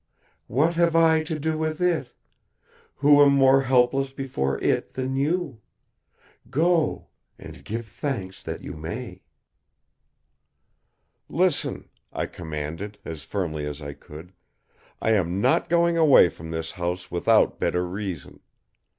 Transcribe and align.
"What 0.47 0.73
have 0.73 0.95
I 0.95 1.21
to 1.25 1.37
do 1.37 1.59
with 1.59 1.79
It, 1.79 2.11
who 2.95 3.21
am 3.21 3.33
more 3.35 3.61
helpless 3.61 4.11
before 4.11 4.59
It 4.59 4.95
than 4.95 5.15
you? 5.15 5.61
Go; 6.49 7.09
and 7.37 7.63
give 7.63 7.85
thanks 7.85 8.41
that 8.41 8.63
you 8.63 8.73
may." 8.73 9.21
"Listen," 11.29 11.87
I 12.11 12.25
commanded, 12.25 12.97
as 13.05 13.21
firmly 13.21 13.67
as 13.67 13.79
I 13.79 13.93
could. 13.93 14.33
"I 14.99 15.11
am 15.11 15.39
not 15.39 15.69
going 15.69 15.97
away 15.97 16.29
from 16.29 16.49
this 16.49 16.71
house 16.71 17.11
without 17.11 17.59
better 17.59 17.87
reason. 17.87 18.39